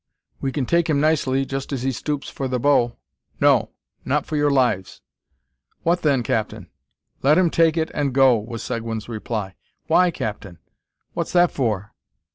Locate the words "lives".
4.49-4.99